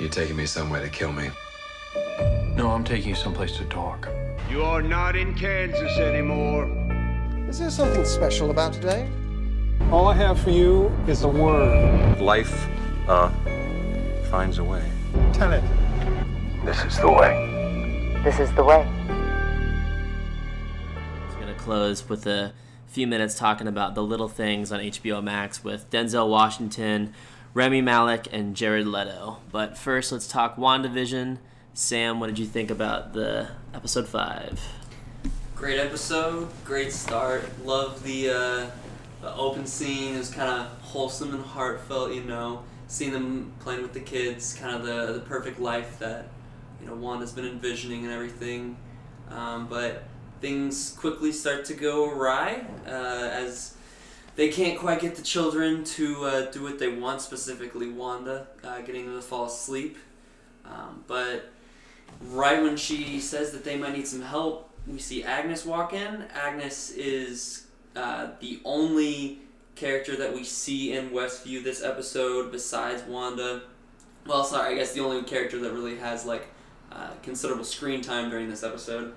[0.00, 1.30] You're taking me somewhere to kill me.
[2.56, 4.08] No, I'm taking you someplace to talk.
[4.48, 6.64] You are not in Kansas anymore.
[7.50, 9.06] Is there something special about today?
[9.90, 12.18] All I have for you is a word.
[12.18, 12.66] Life,
[13.08, 13.28] uh,
[14.30, 14.82] finds a way.
[15.34, 15.62] Tell it.
[16.64, 18.20] This is the way.
[18.24, 18.88] This is the way.
[21.26, 22.54] It's gonna close with a
[22.86, 27.12] few minutes talking about the little things on HBO Max with Denzel Washington,
[27.52, 29.38] Rami Malek, and Jared Leto.
[29.50, 31.38] But first, let's talk WandaVision.
[31.74, 34.60] Sam, what did you think about the episode five?
[35.56, 37.44] Great episode, great start.
[37.64, 38.70] Love the uh,
[39.20, 40.14] the open scene.
[40.14, 42.12] It was kind of wholesome and heartfelt.
[42.12, 46.28] You know, seeing them playing with the kids, kind of the the perfect life that
[46.80, 48.76] you know Wanda's been envisioning and everything.
[49.28, 50.04] Um, but
[50.40, 53.74] things quickly start to go awry uh, as
[54.40, 58.80] they can't quite get the children to uh, do what they want, specifically Wanda, uh,
[58.80, 59.98] getting them to fall asleep.
[60.64, 61.50] Um, but
[62.22, 66.24] right when she says that they might need some help, we see Agnes walk in.
[66.32, 69.40] Agnes is uh, the only
[69.74, 73.64] character that we see in Westview this episode besides Wanda.
[74.26, 76.48] Well, sorry, I guess the only character that really has like
[76.90, 79.14] uh, considerable screen time during this episode.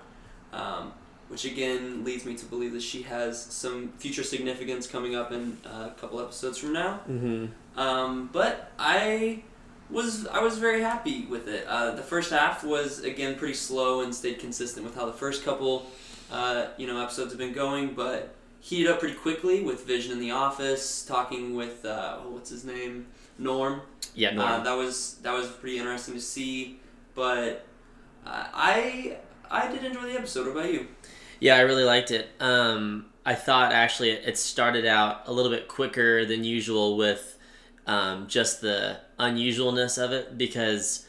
[0.52, 0.92] Um,
[1.30, 5.58] which again leads me to believe that she has some future significance coming up in
[5.66, 7.00] uh, a couple episodes from now.
[7.10, 7.80] Mm-hmm.
[7.80, 9.44] Um, but I
[9.90, 11.66] was I was very happy with it.
[11.68, 15.44] Uh, the first half was again pretty slow and stayed consistent with how the first
[15.44, 15.88] couple
[16.32, 20.20] uh, you know episodes have been going, but heated up pretty quickly with Vision in
[20.20, 23.82] the office talking with uh, oh, what's his name Norm.
[24.16, 24.64] Yeah, Uh, Norm.
[24.64, 26.80] that was that was pretty interesting to see,
[27.16, 27.66] but
[28.26, 29.18] uh, I
[29.54, 30.48] I did enjoy the episode.
[30.48, 30.88] What about you?
[31.40, 32.28] Yeah, I really liked it.
[32.40, 37.38] Um, I thought actually it started out a little bit quicker than usual with
[37.86, 41.06] um, just the unusualness of it because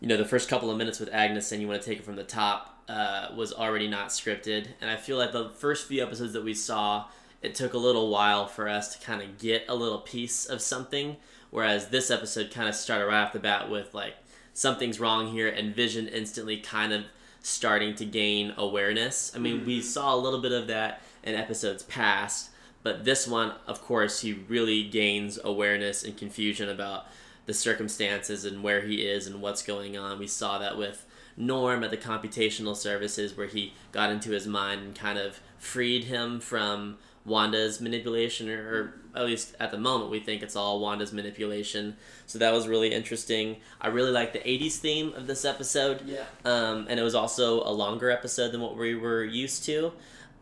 [0.00, 2.04] you know the first couple of minutes with Agnes and you want to take it
[2.04, 6.02] from the top uh, was already not scripted, and I feel like the first few
[6.02, 7.06] episodes that we saw
[7.42, 10.60] it took a little while for us to kind of get a little piece of
[10.60, 11.16] something,
[11.50, 14.14] whereas this episode kind of started right off the bat with like
[14.52, 17.04] something's wrong here, and Vision instantly kind of
[17.44, 19.30] starting to gain awareness.
[19.36, 19.82] I mean, we mm.
[19.82, 22.48] saw a little bit of that in episodes past,
[22.82, 27.06] but this one, of course, he really gains awareness and confusion about
[27.44, 30.18] the circumstances and where he is and what's going on.
[30.18, 31.04] We saw that with
[31.36, 36.04] Norm at the computational services, where he got into his mind and kind of freed
[36.04, 41.12] him from Wanda's manipulation, or, at least at the moment, we think it's all Wanda's
[41.12, 41.96] manipulation.
[42.26, 43.58] So that was really interesting.
[43.80, 46.02] I really like the 80s theme of this episode.
[46.04, 46.24] Yeah.
[46.44, 49.92] Um, and it was also a longer episode than what we were used to.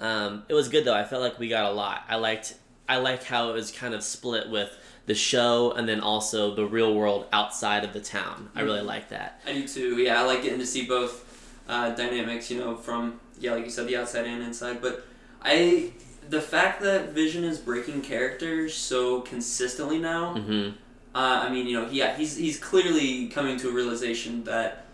[0.00, 0.94] Um, it was good though.
[0.94, 2.04] I felt like we got a lot.
[2.08, 2.54] I liked
[2.88, 4.76] I liked how it was kind of split with
[5.06, 8.50] the show and then also the real world outside of the town.
[8.54, 9.40] I really like that.
[9.46, 9.98] I do too.
[9.98, 11.28] Yeah, I like getting to see both
[11.68, 12.50] uh, dynamics.
[12.50, 14.82] You know, from yeah, like you said, the outside and inside.
[14.82, 15.06] But
[15.40, 15.92] I,
[16.28, 20.34] the fact that Vision is breaking characters so consistently now.
[20.34, 20.70] Mm-hmm.
[21.14, 24.86] Uh, I mean, you know, he, yeah, he's he's clearly coming to a realization that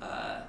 [0.00, 0.40] uh,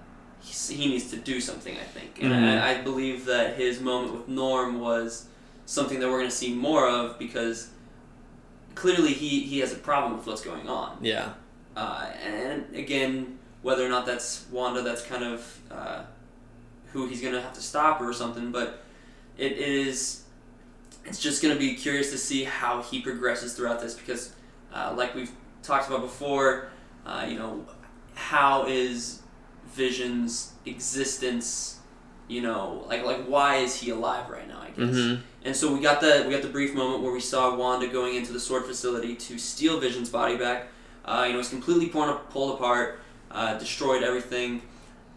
[0.42, 1.76] he needs to do something.
[1.78, 2.62] I think, and Mhm.
[2.62, 5.28] I, I believe that his moment with Norm was
[5.66, 7.70] something that we're going to see more of because
[8.76, 10.98] clearly he he has a problem with what's going on.
[11.02, 11.34] Yeah.
[11.76, 16.02] Uh, and again, whether or not that's Wanda, that's kind of uh,
[16.92, 18.52] who he's gonna have to stop or something.
[18.52, 18.83] But
[19.38, 20.24] it is,
[21.06, 24.34] it's just gonna be curious to see how he progresses throughout this because,
[24.74, 26.70] uh, like we've talked about before,
[27.06, 27.66] uh, you know,
[28.16, 29.22] how is
[29.74, 31.80] Vision's existence,
[32.28, 34.62] you know, like like why is he alive right now?
[34.62, 34.96] I guess.
[34.96, 35.22] Mhm.
[35.46, 38.16] And so we got the we got the brief moment where we saw Wanda going
[38.16, 38.68] into the S.W.O.R.D.
[38.68, 40.68] facility to steal Vision's body back.
[41.04, 43.00] Uh, you know, it's completely torn, pulled apart,
[43.32, 44.62] uh, destroyed everything,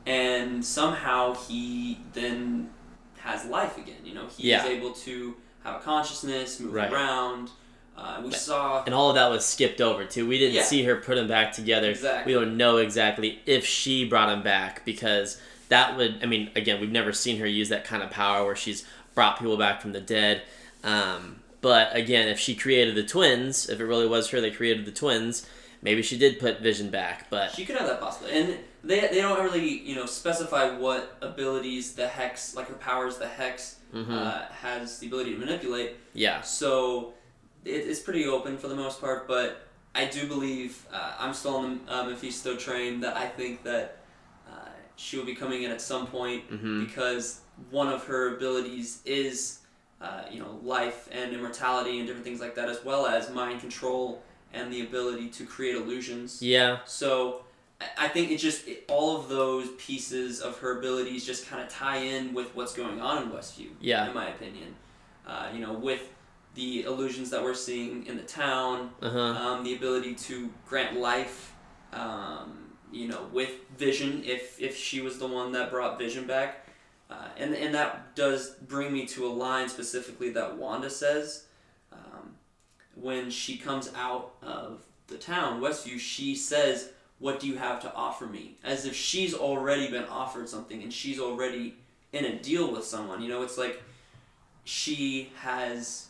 [0.04, 2.71] and somehow he then
[3.26, 3.97] has life again.
[4.04, 4.64] You know, he Yeah.
[4.64, 6.92] is able to have a consciousness, move Right.
[6.92, 7.50] around.
[7.98, 10.26] Uh, we saw And all of that was skipped over too.
[10.28, 10.64] We didn't Yeah.
[10.64, 11.91] see her put him back together.
[11.91, 12.32] Exactly.
[12.34, 15.39] We don't know exactly if she brought him back because
[15.71, 16.21] that would.
[16.22, 18.84] I mean, again, we've never seen her use that kind of power where she's
[19.15, 20.42] brought people back from the dead.
[20.84, 24.84] Um, but again, if she created the twins, if it really was her that created
[24.84, 25.47] the twins,
[25.83, 27.28] maybe she did put Vision back.
[27.30, 31.16] But She could have that possibility, and they, they don't really you know specify what
[31.21, 34.10] abilities the hex like her powers the hex Mhm.
[34.10, 35.91] uh, has the ability to manipulate.
[36.12, 37.15] yeah, So
[37.65, 39.48] it, it's pretty open for the most part, but
[39.94, 43.98] I do believe uh, I'm still on the uh, Mephisto train that I think that
[44.50, 46.86] uh, she will be coming in at some point Mhm.
[46.86, 47.24] because
[47.71, 49.60] one of her abilities is
[50.06, 53.60] uh, you know life and immortality and different things like that, as well as mind
[53.60, 54.21] control
[54.53, 56.42] and the ability to create illusions.
[56.42, 57.44] yeah, So
[57.98, 61.68] I- think it just it, all of those pieces of her abilities just kind of
[61.68, 63.68] tie in with what's going on in Westview.
[63.80, 64.08] Yeah.
[64.08, 64.74] in my opinion,
[65.26, 66.08] uh, you know, with
[66.54, 69.18] the illusions that we're seeing in the town, Uh huh.
[69.20, 71.52] um, the ability to grant life,
[71.92, 76.66] um, you know, with Vision, if if she was the one that brought Vision back,
[77.10, 81.44] uh, and and that does bring me to a line specifically that Wanda says,
[81.92, 82.36] um,
[82.94, 87.92] when she comes out of the town, Westview, she says, "What do you have to
[87.95, 91.77] offer me?" As if she's already been offered something and she's already
[92.13, 93.22] in a deal with someone.
[93.22, 93.83] You know, it's like
[94.65, 96.07] she has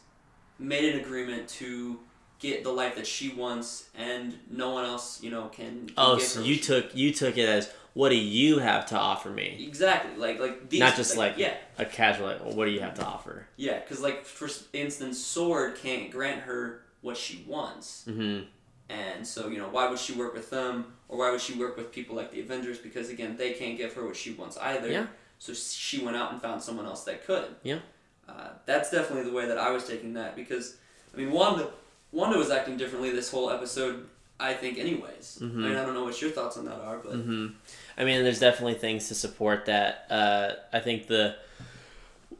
[0.58, 2.00] made an agreement to
[2.38, 5.86] get the life that she wants, and no one else, you know, can.
[5.86, 9.30] can Oh, so you took you took it as what do you have to offer
[9.30, 9.56] me?
[9.66, 12.80] exactly like like these, Not just like, yeah a casual like, well, what do you
[12.80, 13.46] have to offer?
[13.56, 15.80] yeah because like for instance, S.W.O.R.D.
[15.80, 18.04] can't grant her what she wants.
[18.08, 18.44] Mm-hmm.
[18.88, 20.92] And so, you know, why would she work with them?
[21.08, 22.78] Or why would she work with people like the Avengers?
[22.78, 24.90] Because, again, they can't give her what she wants either.
[24.90, 25.06] Yeah.
[25.38, 27.46] So she went out and found someone else that could.
[27.62, 27.78] Yeah.
[28.28, 30.76] Uh, that's definitely the way that I was taking that because,
[31.14, 31.68] I mean, Wanda,
[32.12, 34.08] Wanda was acting differently this whole episode,
[34.40, 35.38] I think, anyways.
[35.40, 35.50] Mhm.
[35.64, 37.12] I mean, I don't know what your thoughts on that are, but.
[37.12, 37.48] hmm
[37.98, 40.06] I mean, there's definitely things to support that.
[40.10, 41.36] Uh, I think the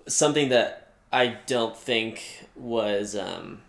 [0.09, 3.61] something that I don't think was um,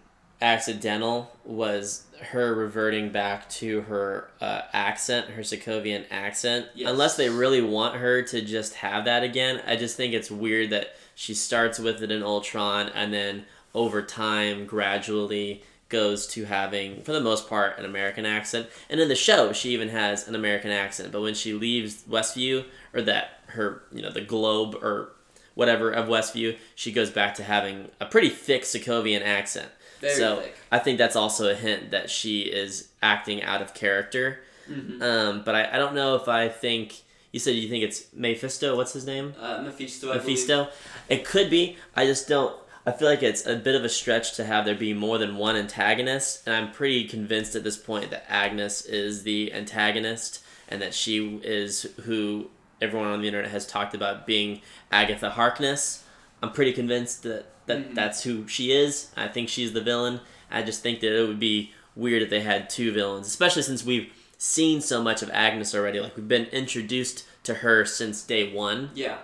[0.41, 6.67] accidental was her reverting back to her uh, accent, her Sokovian accent.
[6.75, 6.89] Yes.
[6.89, 10.71] Unless they really want her to just have that again, I just think it's weird
[10.71, 17.01] that she starts with it in Ultron and then over time gradually goes to having,
[17.03, 18.67] for the most part, an American accent.
[18.89, 21.11] And in the show, she even has an American accent.
[21.11, 25.13] But when she leaves Westview, or that her, you know, the globe or
[25.55, 29.69] whatever of Westview, she goes back to having a pretty thick Sokovian accent.
[30.01, 30.55] Very so thick.
[30.71, 34.39] I think that's also a hint that she is acting out of character.
[34.69, 35.01] Mhm.
[35.01, 37.01] Um, but I, I don't know if I think
[37.31, 38.75] you said you think it's Mephisto.
[38.75, 39.33] What's his name?
[39.39, 40.69] Uh, Mephisto, I Mephisto.
[41.09, 41.77] It could be.
[41.95, 42.55] I just don't.
[42.85, 45.35] I feel like it's a bit of a stretch to have there be more than
[45.37, 50.81] one antagonist, and I'm pretty convinced at this point that Agnes is the antagonist, and
[50.81, 52.49] that she is who
[52.81, 54.61] everyone on the internet has talked about being
[54.91, 56.03] Agatha Harkness.
[56.41, 57.95] I'm pretty convinced that, that Mhm.
[57.95, 59.07] that's who she is.
[59.15, 60.19] I think she's the villain.
[60.49, 63.83] I just think that it would be weird if they had two villains, especially since
[63.83, 65.99] we've seen so much of Agnes already.
[65.99, 68.91] Like we've been introduced to her since day one.
[68.95, 69.17] Yeah.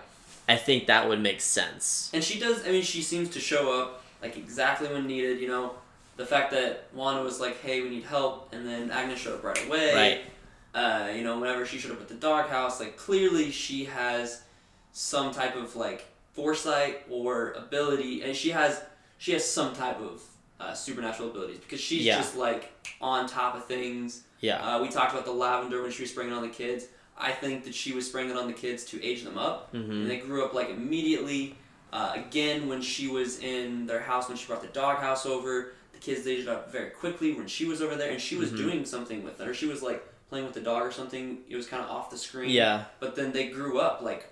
[0.48, 2.10] I think that would make sense.
[2.12, 2.66] And she does.
[2.66, 5.40] I mean, she seems to show up like exactly when needed.
[5.40, 5.74] You know,
[6.16, 9.44] the fact that Wanda was like, "Hey, we need help," and then Agnes showed up
[9.44, 9.94] right away.
[9.94, 10.20] Right.
[10.74, 14.42] Uh, you know, whenever she showed up at the doghouse, like clearly she has
[14.92, 18.82] some type of like foresight or ability, and she has
[19.18, 20.22] she has some type of
[20.60, 22.16] uh, supernatural abilities because she's Yeah.
[22.16, 24.22] just like on top of things.
[24.40, 24.60] Yeah.
[24.76, 26.84] Uh, we talked about the lavender when she was spraying it on the kids.
[27.16, 29.78] I think that she was spraying it on the kids to age them up hmm
[29.90, 31.56] and they grew up like immediately.
[31.92, 35.98] Uh, again, when she was in their house, when she brought the doghouse over, the
[36.00, 38.56] kids aged up very quickly when she was over there, and she was Mhm.
[38.56, 41.44] doing something with it, or she was like playing with the dog or something.
[41.48, 42.50] It was kind of off the screen.
[42.50, 42.86] Yeah.
[42.98, 44.26] But then they grew up like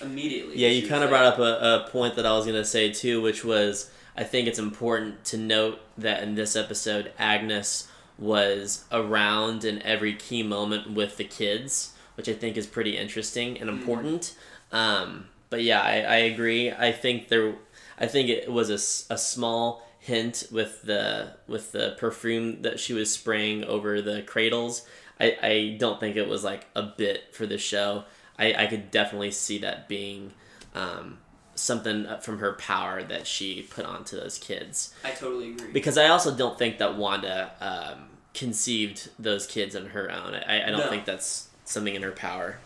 [0.00, 0.56] immediately.
[0.58, 2.92] Yeah, you kind of brought up a, a point that I was going to say
[2.92, 8.84] too, which was I think it's important to note that in this episode, Agnes was
[8.90, 13.70] around in every key moment with the kids, which I think is pretty interesting and
[13.70, 13.78] Mhm.
[13.78, 14.34] important.
[14.72, 16.70] Um, but yeah, I, I agree.
[16.72, 17.54] I think there,
[17.98, 22.92] I think it was a, a small hint with the with the perfume that she
[22.92, 24.86] was spraying over the cradles.
[25.20, 28.04] I, I don't think it was like a bit for the show.
[28.38, 30.32] I, I could definitely see that being
[30.74, 31.18] um,
[31.54, 34.94] something from her power that she put onto those kids.
[35.04, 35.72] I totally agree.
[35.72, 40.34] Because I also don't think that Wanda um, conceived those kids on her own.
[40.34, 40.88] I, I don't No.
[40.90, 42.58] think that's something in her power.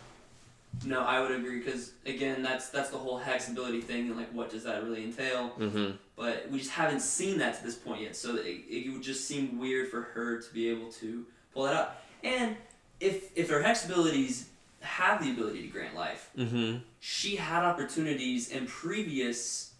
[0.85, 4.31] no, I would agree because again, that's that's the whole hex ability thing, and like,
[4.33, 5.49] what does that really entail?
[5.49, 8.15] hmm but we just haven't seen that to this point yet.
[8.15, 11.25] So it, it would just seem weird for her to be able to
[11.55, 11.95] pull that out.
[12.23, 12.55] And
[12.99, 14.49] if if her hex abilities
[14.83, 19.73] have the ability to grant life, hmm she had opportunities in previous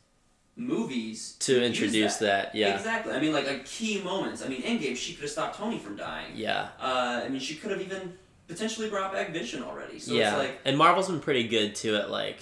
[0.55, 2.75] movies To introduce that, yeah.
[2.75, 3.13] exactly.
[3.13, 4.43] I mean, like like key moments.
[4.43, 6.31] I mean, Endgame, she could have stopped Tony from dying.
[6.35, 6.67] Yeah.
[6.79, 8.17] Uh, I mean, she could have even
[8.47, 9.99] potentially brought back Vision already.
[9.99, 10.29] So yeah.
[10.29, 12.39] it's like and Marvel's been pretty good too at like,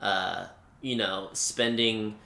[0.00, 0.46] uh,
[0.80, 2.16] you know, spending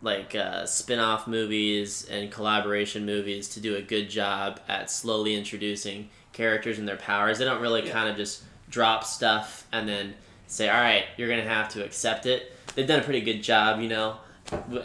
[0.00, 6.08] like uh, spin-off movies and collaboration movies to do a good job at slowly introducing
[6.32, 7.38] characters and their powers.
[7.38, 7.92] They don't really Yeah.
[7.92, 10.14] kind of just drop stuff and then
[10.48, 13.80] say, "All right, you're gonna have to accept it." They've done a pretty good job,
[13.80, 14.16] you know,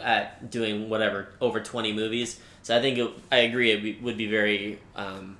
[0.00, 2.38] at doing whatever over twenty movies.
[2.62, 3.72] So I think it, I agree.
[3.72, 5.38] It would be very um,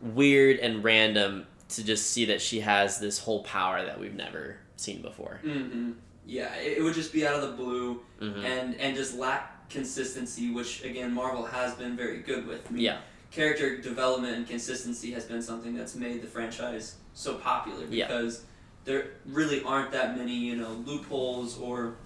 [0.00, 4.56] weird and random to just see that she has this whole power that we've never
[4.76, 5.40] seen before.
[5.42, 5.92] hmm
[6.26, 8.44] Yeah, it, it would just be out of the blue Mhm.
[8.44, 12.66] and and just lack consistency, which again Marvel has been very good with.
[12.68, 12.98] I mean, Yeah.
[13.30, 18.06] character development and consistency has been something that's made the franchise so popular Yeah.
[18.06, 18.42] because
[18.84, 21.96] there really aren't that many you know loopholes or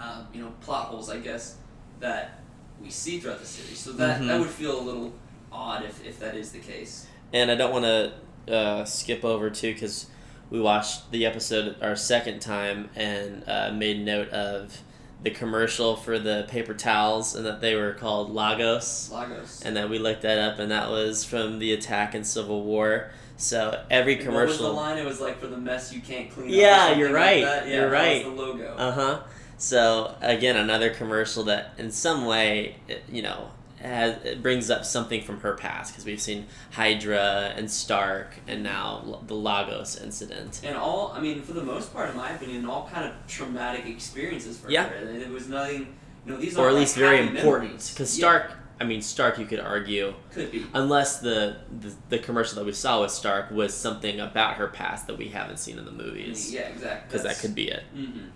[0.00, 1.56] uh, you know plot holes, I guess,
[2.00, 2.40] that
[2.82, 3.78] we see throughout the series.
[3.78, 4.28] So that Mhm.
[4.28, 5.12] that would feel a little
[5.52, 7.06] odd if, if that is the case.
[7.32, 8.12] And I don't want to
[8.52, 10.06] uh, skip over too because
[10.48, 14.78] we watched the episode our second time and uh, made note of
[15.22, 19.10] the commercial for the paper towels and that they were called Lagos.
[19.12, 19.60] Lagos.
[19.62, 23.10] And that we looked that up and that was from the attack in Civil War.
[23.40, 24.98] So every And What was the line?
[24.98, 26.52] It was like for the mess you can't clean up.
[26.54, 27.44] Yeah, you're like right.
[27.44, 27.68] that.
[27.68, 28.22] Yeah, You're right.
[28.22, 28.74] The logo.
[28.76, 29.20] Uh huh.
[29.56, 34.84] So again, another commercial that, in some way, it, you know, has it brings up
[34.84, 40.60] something from her past because we've seen Hydra and Stark, and now the Lagos incident.
[40.62, 43.86] and all I mean, for the most part, in my opinion, all kind of traumatic
[43.86, 44.84] experiences for Yeah.
[44.84, 44.96] her.
[44.96, 45.96] And it was nothing.
[46.26, 48.52] You know, these or at like, least very important because Yeah, Stark.
[48.80, 49.38] I mean, Stark.
[49.38, 50.64] You could argue, could be.
[50.72, 55.06] unless the, the the commercial that we saw with Stark was something about her past
[55.08, 57.06] that we haven't seen in the movies, Yeah, exactly.
[57.08, 57.82] because that could be it.
[57.94, 58.28] hmm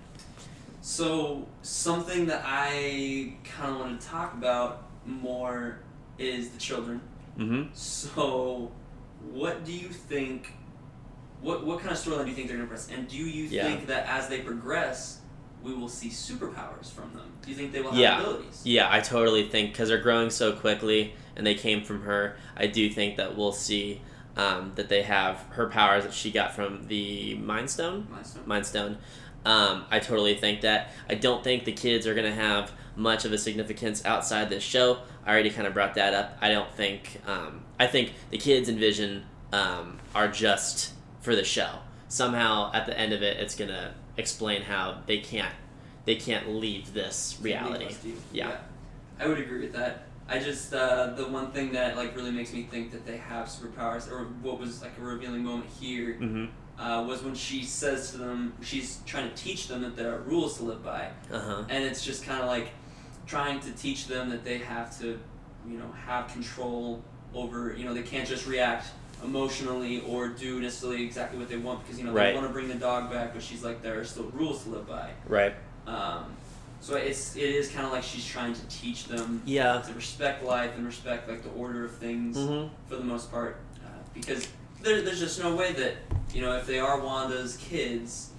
[0.82, 5.78] So something that I kind of want to talk about more
[6.18, 7.00] is the children.
[7.38, 7.70] Mm-hmm.
[7.72, 8.70] So,
[9.32, 10.52] what do you think?
[11.40, 12.88] What what kind of storyline do you think they're gonna press?
[12.90, 13.64] And do you Yeah.
[13.64, 15.20] think that as they progress,
[15.64, 17.32] we will see superpowers from them?
[17.42, 18.20] Do you think they will have Yeah.
[18.20, 18.60] abilities?
[18.64, 22.36] Yeah, I totally think because they're growing so quickly and they came from her.
[22.56, 24.00] I do think that we'll see
[24.36, 28.08] um, that they have her powers that she got from the Mind Stone.
[28.10, 28.42] Milestone.
[28.46, 28.98] Mind Stone.
[29.44, 30.90] Um, I totally think that.
[31.08, 34.98] I don't think the kids are gonna have much of a significance outside this show.
[35.24, 36.36] I already kind of brought that up.
[36.40, 37.20] I don't think.
[37.26, 41.78] Um, I think the kids and Vision um, are just for the show.
[42.08, 45.52] Somehow, at the end of it, it's gonna explain how they can't
[46.04, 47.88] they can't leave this reality.
[47.88, 48.12] To.
[48.32, 48.56] Yeah.
[49.18, 50.06] I would agree with that.
[50.28, 53.46] I just uh, the one thing that like really makes me think that they have
[53.46, 56.80] superpowers, or what was like a revealing moment here, Mm-hmm.
[56.82, 60.20] uh, was when she says to them, she's trying to teach them that there are
[60.20, 61.64] rules to live by, Uh huh.
[61.68, 62.68] and it's just kind of like
[63.26, 65.18] trying to teach them that they have to,
[65.68, 67.02] you know, have control
[67.34, 68.86] over, you know, they can't just react
[69.24, 72.28] emotionally or do necessarily exactly what they want because you know Right.
[72.28, 74.70] they want to bring the dog back, but she's like there are still rules to
[74.70, 75.10] live by.
[75.26, 75.54] Right.
[75.86, 76.24] Um,
[76.80, 79.80] so it's it is kind of like she's trying to teach them Yeah.
[79.80, 82.72] to respect life and respect like the order of things Mm-hmm.
[82.88, 84.46] for the most part, uh, because
[84.82, 85.94] there, there's just no way that
[86.34, 88.30] you know if they are Wanda's kids.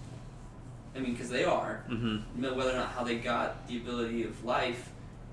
[0.95, 2.41] I mean, because they are, Mm-hmm.
[2.55, 4.91] whether or not how they got the ability of life,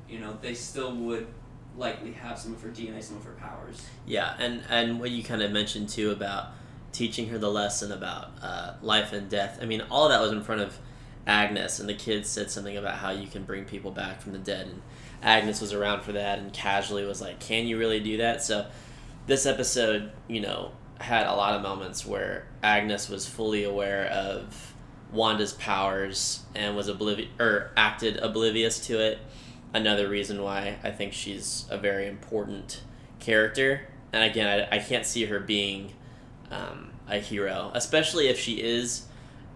[0.09, 1.28] you know, they still would
[1.76, 3.87] likely have some of her DNA, some of her powers.
[4.07, 6.49] Yeah, and and what you kind of mentioned too about
[6.93, 9.59] teaching her the lesson about uh, life and death.
[9.62, 10.79] I mean, all of that was in front of
[11.26, 14.38] Agnes, and the kids said something about how you can bring people back from the
[14.38, 14.83] dead, and
[15.23, 18.67] Agnes was around for that, and casually was like, "Can you really do that?" So
[19.26, 24.75] this episode, you know, had a lot of moments where Agnes was fully aware of
[25.12, 29.19] Wanda's powers and was oblivious or acted oblivious to it.
[29.75, 32.83] Another reason why I think she's a very important
[33.21, 33.83] character.
[34.12, 35.93] And again, I, I can't see her being
[36.50, 39.07] um, a hero, especially if she is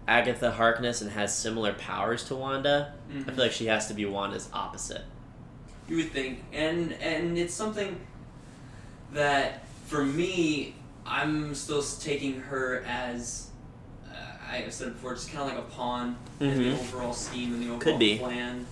[0.07, 2.93] Agatha Harkness and has similar powers to Wanda.
[3.27, 5.03] I feel like she has to be Wanda's opposite.
[5.87, 7.99] You would think, and and it's something
[9.13, 13.49] that for me, I'm still taking her as
[14.11, 14.15] uh,
[14.51, 16.79] I said before, just kind of like a pawn in the Mhm.
[16.79, 17.97] overall scheme and the overall
[18.29, 18.65] plan.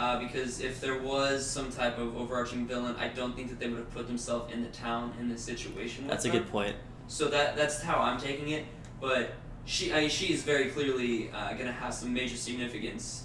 [0.00, 3.68] Uh, because if there was some type of overarching villain, I don't think that they
[3.68, 6.06] would have put themselves in the town in this situation.
[6.06, 6.38] That's a her.
[6.38, 6.74] good point.
[7.06, 8.64] So that that's how I'm taking it.
[8.98, 9.34] But
[9.66, 13.24] she, I mean, she is very clearly uh, going to have some major significance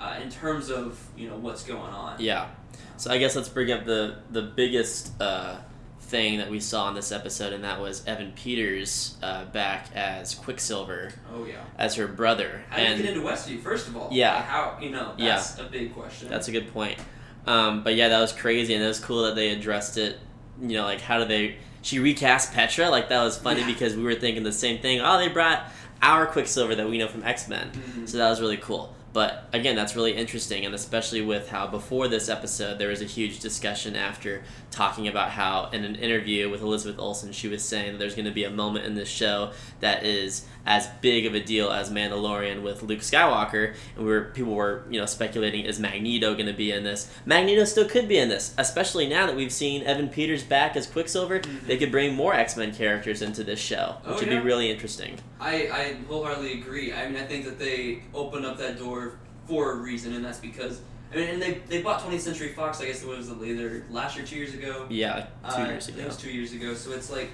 [0.00, 2.18] uh, in terms of you know what's going on.
[2.18, 2.48] Yeah.
[2.96, 5.58] So I guess let's bring up the the biggest uh,
[6.06, 10.34] thing that we saw in this episode, and that was Evan Peters uh, back as
[10.34, 11.64] Quicksilver, Oh yeah.
[11.78, 12.62] as her brother.
[12.70, 13.60] How did and you get into Westview?
[13.62, 14.34] First of all, Yeah.
[14.36, 15.42] Like, how you know Yeah.
[15.58, 16.28] a big question.
[16.28, 16.98] That's a good point.
[17.46, 20.18] Um, but yeah, that was crazy, and it was cool that they addressed it.
[20.60, 21.56] You know, like how do they?
[21.82, 22.88] She recast Pietro.
[22.90, 23.66] Like that was funny Yeah.
[23.66, 25.00] because we were thinking the same thing.
[25.00, 25.70] Oh, they brought
[26.02, 27.70] our Quicksilver that we know from X Men.
[27.72, 28.08] Mhm.
[28.08, 28.94] So that was really cool.
[29.16, 33.06] But again, that's really interesting, and especially with how before this episode there was a
[33.06, 37.92] huge discussion after talking about how in an interview with Elizabeth Olsen she was saying
[37.92, 41.34] that there's going to be a moment in this show that is as big of
[41.34, 45.64] a deal as Mandalorian with Luke Skywalker, and we were people were you know speculating
[45.64, 47.10] is Magneto going to be in this?
[47.24, 50.86] Magneto still could be in this, especially now that we've seen Evan Peters back as
[50.86, 51.40] Quicksilver.
[51.66, 54.10] They could bring more X Men characters into this show, which Mm-hmm.
[54.10, 54.40] Oh, would yeah.
[54.40, 55.18] be really interesting.
[55.40, 56.92] I, I wholeheartedly agree.
[56.92, 60.38] I mean, I think that they opened up that door for a reason, and that's
[60.40, 60.80] because
[61.12, 62.80] I mean, and they, they bought 20th Century Fox.
[62.80, 64.86] I guess it was either last year, two years ago.
[64.90, 66.00] Yeah, two Uh, years ago.
[66.00, 66.74] It was two years ago.
[66.74, 67.30] So it's like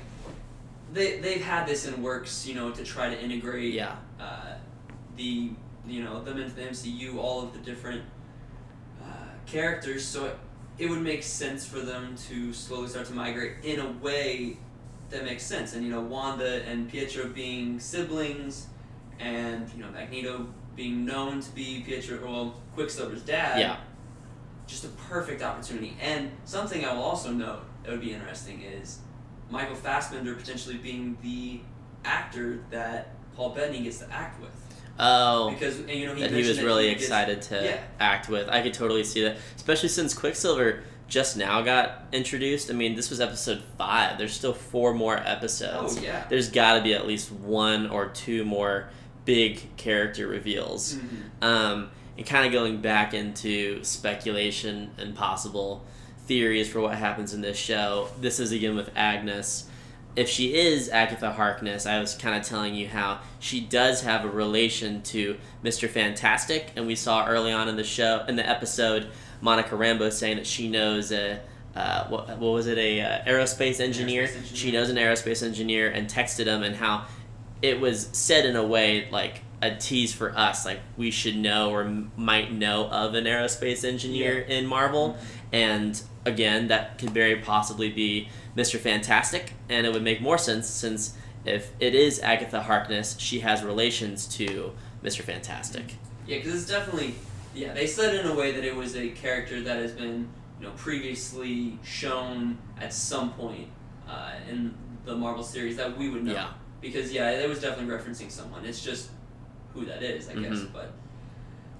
[0.92, 3.96] they they've had this in works, you know, to try to integrate Yeah.
[4.20, 4.54] uh,
[5.16, 5.50] the
[5.86, 8.02] you know them into the MCU, all of the different
[9.02, 9.06] uh,
[9.46, 10.04] characters.
[10.04, 10.38] So it,
[10.78, 14.56] it would make sense for them to slowly start to migrate in a way
[15.10, 15.74] that makes sense.
[15.74, 18.68] And you know, Wanda and Pietro being siblings,
[19.18, 20.46] and you know Magneto
[20.76, 23.76] being known to be Pietro, well, Quicksilver's dad Yeah.
[24.66, 25.94] just a perfect opportunity.
[26.00, 29.00] And something I will also note that would be interesting is
[29.52, 31.60] Michael Fassbender potentially being the
[32.04, 34.50] actor that Paul Bettany gets to act with.
[34.98, 37.62] Oh, Because and, you know he that he was that really he gets- excited to
[37.64, 37.80] Yeah.
[38.00, 38.48] act with.
[38.48, 42.70] I could totally see that, especially since Quicksilver just now got introduced.
[42.70, 44.16] I mean, this was episode five.
[44.18, 45.98] There's still four more episodes.
[45.98, 46.24] Oh yeah.
[46.28, 48.88] There's got to be at least one or two more
[49.26, 50.94] big character reveals.
[50.94, 51.44] Mhm.
[51.46, 55.84] Um, and kind of going back into speculation and possible
[56.26, 58.08] theories for what happens in this show.
[58.20, 59.68] This is again with Agnes.
[60.14, 64.24] If she is Agatha Harkness, I was kind of telling you how she does have
[64.24, 65.88] a relation to Mr.
[65.88, 69.08] Fantastic, and we saw early on in the show, in the episode,
[69.40, 71.40] Monica Rambeau saying that she knows a
[71.74, 74.24] uh, what, what was it a uh, aerospace engineer?
[74.24, 74.54] Aerospace engineer.
[74.54, 77.06] She knows an aerospace engineer and texted him, and how
[77.62, 81.70] it was said in a way like a tease for us, like we should know
[81.70, 85.16] or m- might know of an aerospace engineer in Marvel,
[85.52, 88.78] and again, that could very possibly be Mr.
[88.78, 91.14] Fantastic, and it would make more sense since
[91.44, 95.22] if it is Agatha Harkness, she has relations to Mr.
[95.22, 95.94] Fantastic.
[96.26, 97.14] Yeah, because it's definitely
[97.54, 97.72] yeah.
[97.72, 100.28] They said in a way that it was a character that has been
[100.60, 103.68] you know previously shown at some point
[104.08, 104.74] uh, in
[105.04, 106.32] the Marvel series that we would know.
[106.32, 106.48] Yeah.
[106.80, 108.64] Because yeah, it was definitely referencing someone.
[108.64, 109.10] It's just
[109.74, 110.58] who that is, I guess.
[110.58, 110.72] Mhm.
[110.72, 110.92] But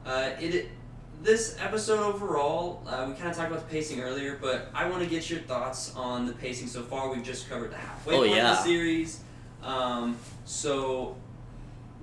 [0.05, 0.69] uh, it
[1.23, 5.03] this episode overall, uh, we kind of talked about the pacing earlier, but I want
[5.03, 7.11] to get your thoughts on the pacing so far.
[7.13, 9.21] We've just covered the halfway Oh, point of the series.
[9.63, 11.17] Um, so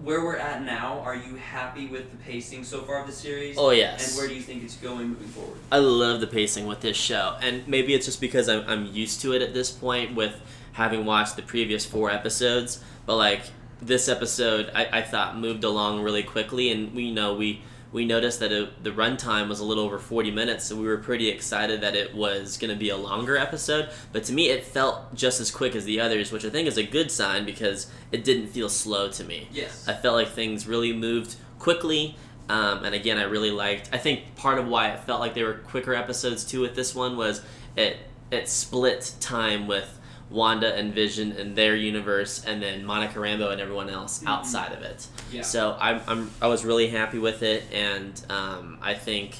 [0.01, 3.57] where we're at now, are you happy with the pacing so far of the series?
[3.57, 4.09] Oh yes.
[4.09, 5.57] And where do you think it's going moving forward?
[5.71, 9.19] I love the pacing with this show, and maybe it's just because I'm, I'm used
[9.21, 10.39] to it at this point with
[10.73, 12.81] having watched the previous four episodes.
[13.05, 13.41] But like
[13.81, 18.39] this episode, I, I thought moved along really quickly, and we know we we noticed
[18.39, 21.81] that it, the runtime was a little over 40 minutes, so we were pretty excited
[21.81, 23.89] that it was going to be a longer episode.
[24.11, 26.77] But to me, it felt just as quick as the others, which I think is
[26.77, 29.47] a good sign because it didn't feel slow to me.
[29.51, 29.87] Yes.
[29.87, 32.15] I felt like things really moved quickly.
[32.47, 33.89] Um, and again, I really liked.
[33.91, 36.95] I think part of why it felt like they were quicker episodes too with this
[36.95, 37.41] one was
[37.75, 37.97] it
[38.31, 39.98] it split time with
[40.29, 44.81] Wanda and Vision and their universe, and then Monica Rambeau and everyone else outside of
[44.83, 45.07] it.
[45.31, 45.41] Yeah.
[45.41, 49.37] So I'm, I'm I was really happy with it, and um, I think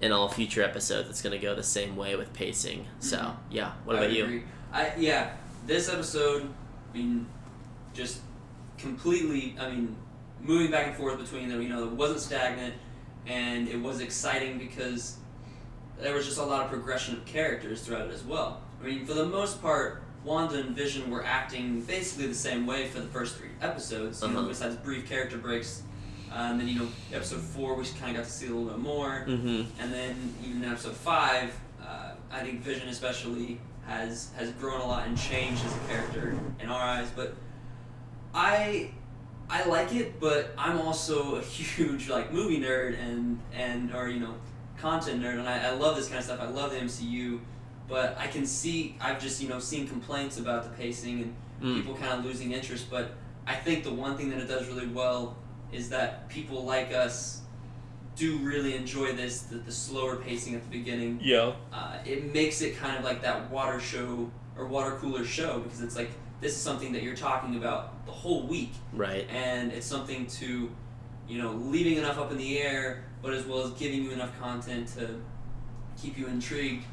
[0.00, 2.86] in all future episodes it's going to go the same way with pacing.
[2.98, 3.36] So Mhm.
[3.50, 4.42] yeah, what I about would you?
[4.72, 5.30] I yeah,
[5.66, 6.48] this episode,
[6.92, 7.26] I mean,
[7.94, 8.18] just
[8.78, 9.54] completely.
[9.60, 9.94] I mean,
[10.40, 11.62] moving back and forth between them.
[11.62, 12.74] You know, it wasn't stagnant,
[13.26, 15.18] and it was exciting because
[16.00, 18.60] there was just a lot of progression of characters throughout it as well.
[18.82, 22.88] I mean, for the most part, Wanda and Vision were acting basically the same way
[22.88, 24.22] for the first three episodes.
[24.22, 24.48] You know, Uh-huh.
[24.48, 25.82] besides brief character breaks.
[26.30, 28.70] Uh, and then you know, episode four, we kind of got to see a little
[28.70, 29.24] bit more.
[29.28, 29.62] Mm-hmm.
[29.82, 34.86] And then even in episode five, uh, I think Vision especially has has grown a
[34.86, 37.10] lot and changed as a character in our eyes.
[37.14, 37.34] But
[38.34, 38.90] I
[39.50, 44.20] I like it, but I'm also a huge like movie nerd and and or you
[44.20, 44.34] know
[44.78, 46.40] content nerd, and I, I love this kind of stuff.
[46.40, 47.40] I love the MCU,
[47.88, 51.76] but I can see I've just you know seen complaints about the pacing and Mm.
[51.76, 52.90] people kind of losing interest.
[52.90, 53.12] But
[53.46, 55.36] I think the one thing that it does really well
[55.70, 57.42] is that people like us
[58.16, 61.52] do really enjoy this the, the slower pacing at the beginning Yeah.
[61.72, 65.80] uh, it makes it kind of like that water show or water cooler show because
[65.80, 69.26] it's like this is something that you're talking about the whole week Right.
[69.30, 70.68] and it's something to
[71.28, 74.36] you know leaving enough up in the air but as well as giving you enough
[74.40, 75.20] content to
[76.00, 76.84] keep you intrigued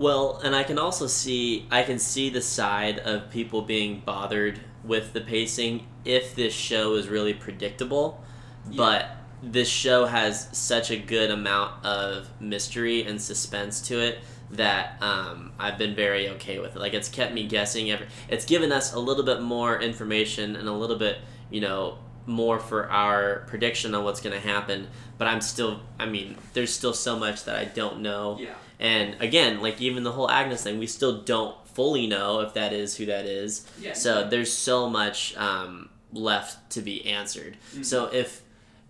[0.00, 4.58] Well, and I can also see I can see the side of people being bothered
[4.82, 8.24] with the pacing if this show is really predictable.
[8.70, 8.76] Yeah.
[8.78, 14.20] But this show has such a good amount of mystery and suspense to it
[14.52, 16.78] that um, I've been very okay with it.
[16.78, 17.90] Like it's kept me guessing.
[17.90, 21.18] Every, it's given us a little bit more information and a little bit,
[21.50, 24.88] you know, more for our prediction on what's going to happen.
[25.18, 28.38] But I'm still, I mean, there's still so much that I don't know.
[28.40, 28.54] Yeah.
[28.78, 32.72] And again, like even the whole Agnes thing, we still don't fully know if that
[32.72, 33.66] is who that is.
[33.80, 33.92] Yeah.
[33.92, 37.56] So there's so much um, left to be answered.
[37.82, 38.42] So if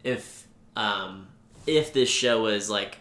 [0.04, 1.28] if um,
[1.66, 2.98] if this show was like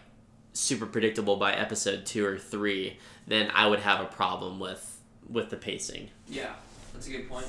[0.52, 5.50] super predictable by episode two or three, then I would have a problem with with
[5.50, 6.10] the pacing.
[6.28, 6.54] Yeah,
[6.92, 7.46] that's a good point.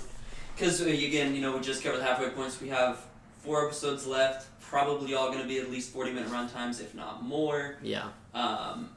[0.62, 2.62] Because again, you know, we just covered the halfway points.
[2.62, 3.04] We have
[3.40, 4.48] four episodes left.
[4.62, 7.78] Probably all going to be at least forty minute run times, if not more.
[7.82, 8.10] Yeah.
[8.36, 8.92] Um,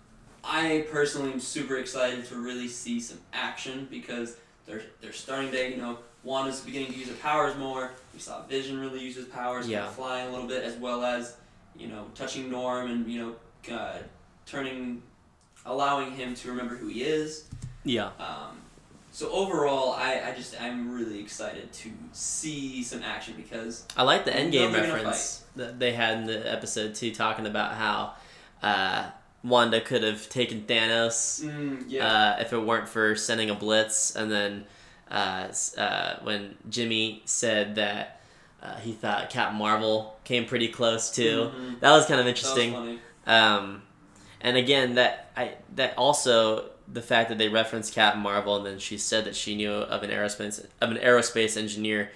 [0.45, 5.71] I personally am super excited to really see some action because they're they're starting to
[5.71, 7.93] you know Wanda's beginning to use her powers more.
[8.13, 9.85] We saw Vision really use his powers, Yeah.
[9.85, 9.89] yeah.
[9.89, 11.35] flying a little bit, as well as
[11.79, 13.37] you know touching Norm and you
[13.71, 13.97] know uh,
[14.45, 15.03] turning,
[15.65, 17.49] allowing him to remember who he is.
[17.85, 18.11] Yeah.
[18.19, 18.59] Um,
[19.15, 24.25] so overall, I, I just I'm really excited to see some action because I like
[24.25, 28.15] the You know Endgame reference that they had in the episode two, talking about how
[28.61, 29.11] uh,
[29.45, 34.17] Wanda could have taken Thanos mm, yeah uh, if it weren't for sending a blitz,
[34.17, 34.65] and then
[35.09, 35.47] uh,
[35.79, 38.21] uh, when Jimmy said that
[38.65, 41.79] uh, he thought Captain Marvel came pretty close too, Mhm.
[41.79, 42.73] that was kind of that was interesting.
[42.73, 42.99] funny.
[43.29, 43.83] Um,
[44.41, 48.79] and again, that I that also the fact that they referenced Captain Marvel, and then
[48.79, 52.11] she said that she knew of an aerospace of an aerospace engineer.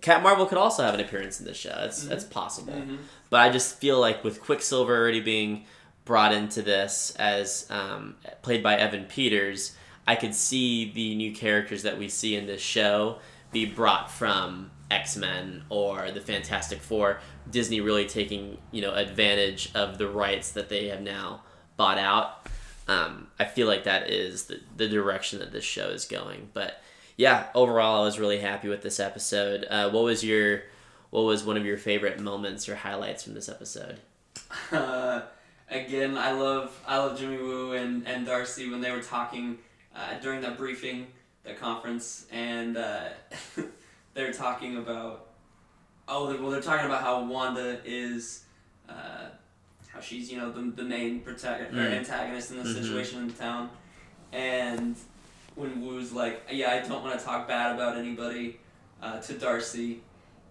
[0.00, 1.68] Captain Marvel could also have an appearance in this show.
[1.70, 2.72] That's that's possible.
[2.72, 2.98] Mhm.
[3.28, 5.64] But I just feel like with Quicksilver already being
[6.04, 9.76] brought into this as um, played by Evan Peters,
[10.08, 13.18] I could see the new characters that we see in this show
[13.52, 17.20] be brought from X Men or the Fantastic Four.
[17.50, 21.42] Disney really taking you know advantage of the rights that they have now
[21.76, 22.46] bought out.
[22.90, 26.48] Um, I feel like that is the, the direction that this show is going.
[26.52, 26.82] But
[27.16, 29.64] yeah, overall, I was really happy with this episode.
[29.70, 30.62] Uh, what was your
[31.10, 34.00] what was one of your favorite moments or highlights from this episode?
[34.72, 35.22] Uh,
[35.68, 39.58] again, I love I love Jimmy Woo and, and Darcy when they were talking
[39.94, 41.06] uh, during that briefing,
[41.44, 43.08] that conference, and uh,
[44.14, 45.28] they're talking about
[46.08, 48.44] oh well they're talking about how Wanda is
[48.88, 49.28] uh,
[49.92, 51.92] how she's you know the, the main or Mm.
[51.98, 52.82] antagonist in this Mhm.
[52.82, 53.70] situation in the town,
[54.32, 54.96] and
[55.54, 58.58] when Woo's like yeah I don't want to talk bad about anybody
[59.02, 60.00] uh, to Darcy,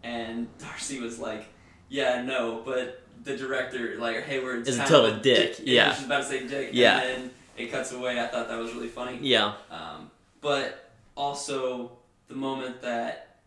[0.03, 1.45] and Darcy was like
[1.89, 5.93] yeah no but the director like Hayward's Is a total of dick, yeah.
[5.93, 6.99] she's about to say dick Yeah.
[7.01, 10.09] and then it cuts away I thought that was really funny Yeah, um,
[10.41, 11.91] but also
[12.27, 13.39] the moment that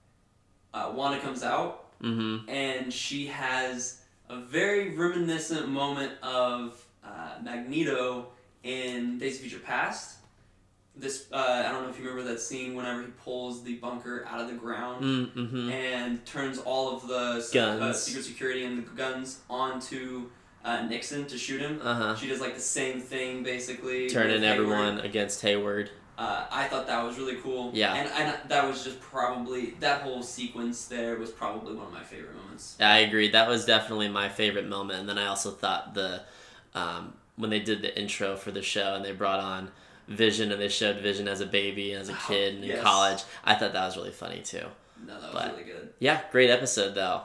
[0.75, 2.49] uh, Wanda comes out mm-hmm.
[2.49, 4.02] and she has
[4.33, 8.29] a very reminiscent moment of uh, Magneto
[8.63, 10.19] in Days of Future Past.
[10.97, 14.27] This uh, I don't know if you remember that scene whenever he pulls the bunker
[14.29, 15.71] out of the ground Mm-hmm.
[15.71, 20.29] and turns all of the uh, secret security and the guns onto
[20.65, 21.81] uh, Nixon to shoot him.
[21.83, 22.17] Uh huh.
[22.17, 24.09] She does like the same thing basically.
[24.11, 24.59] Turning Hayward.
[24.59, 25.91] everyone against Hayward.
[26.19, 27.71] Uh, I thought that was really cool.
[27.75, 27.95] Yeah.
[27.95, 32.03] And, and that was just probably that whole sequence there was probably one of my
[32.05, 32.77] favorite moments.
[32.79, 33.31] Yeah, I agree.
[33.31, 35.01] That was definitely my favorite moment.
[35.01, 36.23] And then I also thought the
[36.75, 39.71] um, when they did the intro for the show and they brought on
[40.07, 42.71] Vision and they showed Vision as a baby and as a Oh, kid and in
[42.71, 42.83] yes.
[42.83, 43.23] college.
[43.45, 44.67] I thought that was really funny too.
[45.07, 45.95] No, that was But- really good.
[45.99, 47.23] Yeah, great episode though.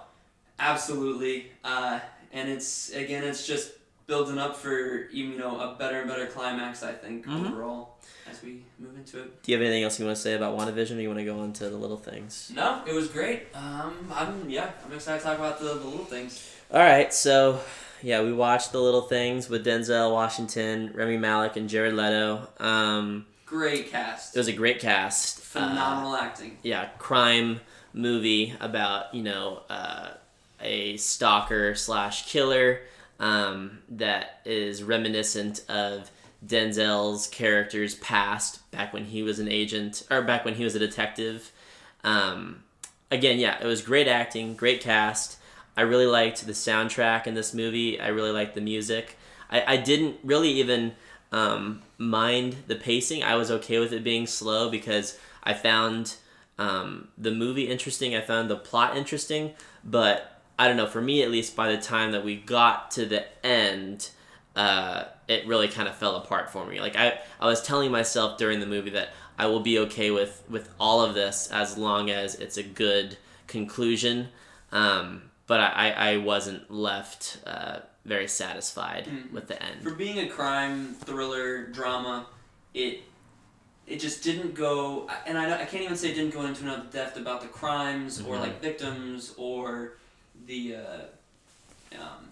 [0.59, 1.51] Absolutely.
[1.63, 1.99] Uh,
[2.31, 3.71] and it's again, it's just
[4.07, 6.81] building up for you know a better and better climax.
[6.81, 7.51] I think Mhm.
[7.51, 7.97] overall
[8.29, 9.43] as we move into it.
[9.43, 11.25] Do you have anything else you want to say about WandaVision or you want to
[11.25, 12.51] go on to the little things?
[12.53, 13.47] No, it was great.
[13.53, 16.49] Um, I'm yeah, I'm excited to talk about the, the little things.
[16.73, 17.59] All right, so
[18.01, 22.47] yeah, we watched the little things with Denzel Washington, Rami Malek, and Jared Leto.
[22.59, 24.35] Um, Great cast.
[24.35, 25.39] it was a great cast.
[25.39, 26.57] Uh, Phenomenal acting.
[26.63, 27.59] yeah, crime
[27.93, 30.09] movie about you know uh,
[30.61, 32.81] a stalker slash killer
[33.19, 36.11] um, that is reminiscent of
[36.45, 40.79] Denzel's character's past back when he was an agent or back when he was a
[40.79, 41.51] detective.
[42.03, 42.63] Um,
[43.09, 45.37] again, yeah, it was great acting, great cast.
[45.75, 47.99] I really liked the soundtrack in this movie.
[47.99, 49.17] I really liked the music.
[49.49, 50.93] I, I didn't really even
[51.31, 53.23] um, mind the pacing.
[53.23, 56.15] I was okay with it being slow because I found
[56.57, 58.15] um, the movie interesting.
[58.15, 59.53] I found the plot interesting,
[59.83, 60.87] but I don't know.
[60.87, 64.09] For me, at least, by the time that we got to the end,
[64.55, 66.79] uh, it really kind of fell apart for me.
[66.81, 70.43] Like I, I was telling myself during the movie that I will be okay with
[70.49, 74.29] with all of this as long as it's a good conclusion.
[74.71, 79.31] Um, but I, I wasn't left uh, very satisfied Mhm.
[79.31, 79.83] with the end.
[79.83, 82.25] For being a crime thriller drama,
[82.73, 83.03] it
[83.85, 86.91] it just didn't go, and I, I can't even say it didn't go into enough
[86.91, 88.41] depth about the crimes or Mhm.
[88.41, 89.93] like victims or
[90.45, 92.27] the, uh, um,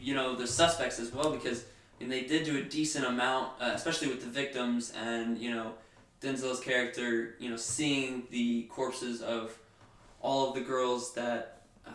[0.00, 1.64] you know, the suspects as well because
[2.00, 5.72] and they did do a decent amount, uh, especially with the victims and you know
[6.20, 9.56] Denzel's character, you know, seeing the corpses of
[10.20, 11.90] all of the girls that uh,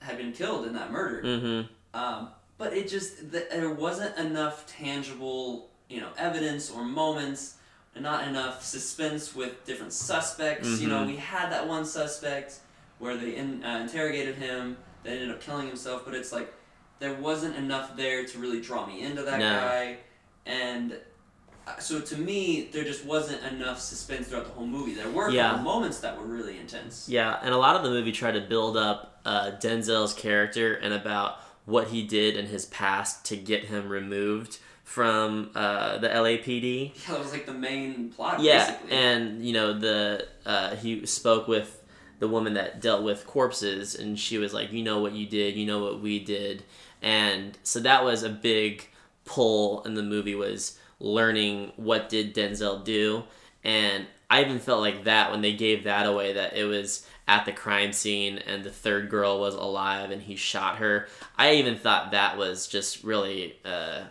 [0.00, 1.22] had been killed in that murder.
[1.22, 1.98] Mm-hmm.
[1.98, 7.56] Um, but it just th- there wasn't enough tangible, you know, evidence or moments,
[7.94, 10.80] and not enough suspense with different suspects.
[10.80, 11.06] You know, Mhm.
[11.08, 12.60] we had that one suspect
[12.98, 16.52] where they in, uh, interrogated him, they ended up killing himself, but it's like
[16.98, 19.50] there wasn't enough there to really draw me into that No.
[19.60, 19.96] guy,
[20.44, 20.92] and.
[21.66, 24.94] uh, So to me, there just wasn't enough suspense throughout the whole movie.
[24.94, 25.56] There were Yeah.
[25.56, 27.08] moments that were really intense.
[27.08, 30.94] Yeah, and a lot of the movie tried to build up uh, Denzel's character and
[30.94, 36.92] about what he did in his past to get him removed from uh, the LAPD.
[37.08, 38.38] Yeah, that was like the main plot.
[38.40, 38.92] Yeah, basically.
[38.92, 41.82] and you know the uh, he spoke with
[42.18, 45.56] the woman that dealt with corpses, and she was like, "You know what you did,
[45.56, 46.64] you know what we did,"
[47.02, 48.88] and so that was a big
[49.24, 53.24] pull in the movie was learning what did Denzel do,
[53.64, 57.44] and I even felt like that when they gave that away that it was at
[57.44, 61.08] the crime scene and the third girl was alive and he shot her.
[61.36, 64.02] I even thought that was just really uh,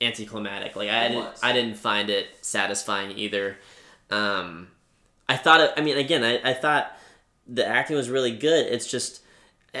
[0.00, 0.76] anticlimactic.
[0.76, 1.28] Like I didn't.
[1.42, 3.56] I didn't find it satisfying either.
[4.10, 4.68] Um,
[5.28, 5.72] I thought it.
[5.76, 6.96] I mean, again, I, I thought
[7.52, 8.66] the acting was really good.
[8.66, 9.22] It's just.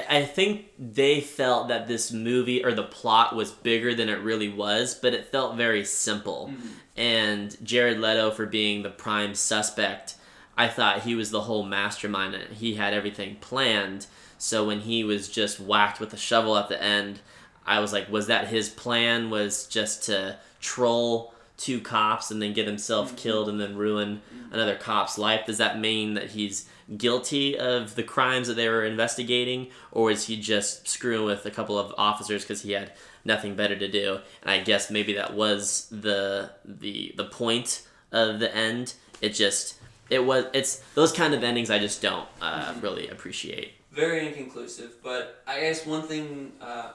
[0.08, 4.48] I think they felt that this movie or the plot was bigger than it really
[4.48, 6.52] was, but it felt very simple.
[6.52, 6.68] Mm-hmm.
[6.96, 10.14] And Jared Leto, for being the prime suspect,
[10.56, 12.34] I thought he was the whole mastermind.
[12.34, 14.06] and He had everything planned.
[14.38, 17.20] So when he was just whacked with a shovel at the end,
[17.66, 19.28] I was like, was that his plan?
[19.30, 23.16] Was just to troll two cops and then get himself mm-hmm.
[23.16, 24.54] killed and then ruin mm-hmm.
[24.54, 25.46] another cop's life?
[25.46, 30.26] Does that mean that he's guilty of the crimes that they were investigating, or is
[30.26, 32.92] he just screwing with a couple of officers because he had
[33.24, 34.18] nothing better to do?
[34.42, 38.94] And I guess maybe that was the the the point of the end.
[39.20, 39.76] It just
[40.08, 43.72] it was it's those kind of endings I just don't uh, really appreciate.
[43.92, 45.02] very inconclusive.
[45.02, 46.92] But I guess one thing uh,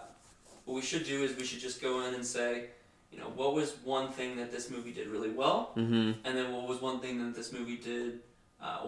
[0.66, 2.66] what we should do is we should just go in and say,
[3.12, 6.52] you know, what was one thing that this movie did really well, hmm and then
[6.52, 8.20] what was one thing that this movie did
[8.62, 8.80] uh,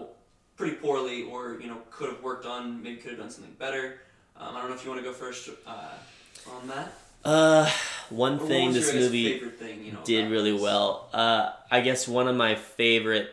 [0.58, 4.00] pretty poorly, or you know, could have worked on, maybe could have done something better.
[4.36, 6.93] Um, I don't know if you want to go first uh, on that.
[7.24, 7.70] Uh,
[8.10, 10.62] one Or thing this movie thing, you know, did really this?
[10.62, 11.10] well.
[11.13, 13.30] Uh, I guess one of my favorite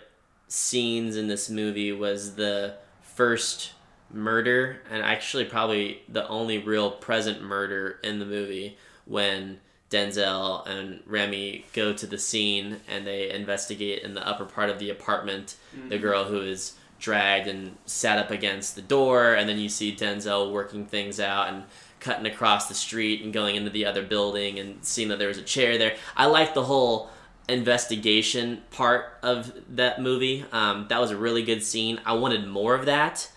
[0.48, 3.72] scenes in this movie was the first
[4.12, 9.60] murder, and actually probably the only real present murder in the movie when
[9.90, 14.78] Denzel and Rami go to the scene and they investigate in the upper part of
[14.78, 15.56] the apartment
[15.88, 19.94] the girl who is dragged and sat up against the door, and then you see
[19.94, 21.64] Denzel working things out and
[22.00, 25.38] cutting across the street and going into the other building and seeing that there was
[25.38, 25.96] a chair there.
[26.16, 27.10] I like the whole
[27.48, 30.44] investigation part of that movie.
[30.52, 32.00] Um, that was a really good scene.
[32.04, 33.30] I wanted more of that.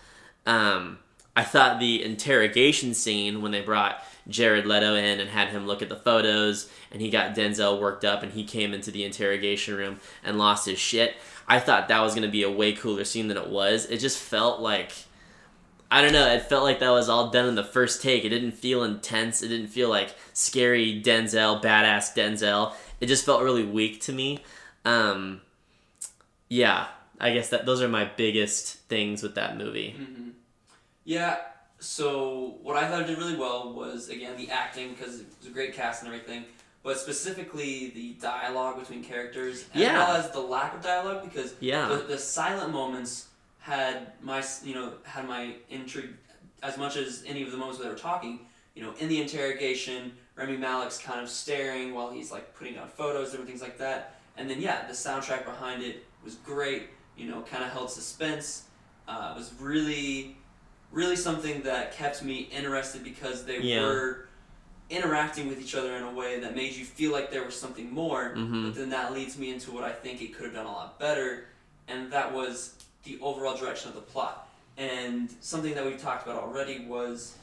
[0.46, 0.98] Um,
[1.36, 5.82] I thought the interrogation scene when they brought Jared Leto in and had him look
[5.82, 9.76] at the photos and he got Denzel worked up and he came into the interrogation
[9.76, 11.14] room and lost his shit.
[11.48, 13.86] I thought that was to be a way cooler scene than it was.
[13.86, 14.92] It just felt like
[15.90, 18.24] I don't know, it felt like that was all done in the first take.
[18.24, 19.42] It didn't feel intense.
[19.42, 22.74] It didn't feel like scary Denzel, badass Denzel.
[23.00, 24.40] It just felt really weak to me.
[24.84, 25.40] Um,
[26.48, 29.92] yeah, I guess that those are my biggest things with that movie.
[29.92, 30.30] hmm
[31.04, 31.38] Yeah.
[31.80, 35.46] So what I thought it did really well was again the acting because it was
[35.48, 36.44] a great cast and everything,
[36.88, 39.98] but specifically the dialogue between characters as Yeah.
[39.98, 41.86] well as the lack of dialogue because Yeah.
[41.88, 43.26] the, the silent moments
[43.58, 46.14] had my you know had my intrigue
[46.62, 48.40] as much as any of the moments where they were talking.
[48.74, 52.88] You know, in the interrogation, Rami Malek's kind of staring while he's like putting down
[52.88, 54.14] photos, different things like that.
[54.38, 56.84] And then yeah, the soundtrack behind it was great.
[57.18, 58.62] You know, kind of held suspense.
[59.06, 60.38] Uh, it was really,
[60.90, 63.82] really something that kept me interested because they Yeah.
[63.82, 64.27] were
[64.90, 67.90] interacting with each other in a way that made you feel like there was something
[67.92, 68.32] more.
[68.34, 68.64] Mhm.
[68.66, 70.98] But then that leads me into what I think it could have done a lot
[70.98, 71.46] better,
[71.88, 72.74] and that was
[73.04, 74.48] the overall direction of the plot.
[74.76, 77.34] And something that we've talked about already was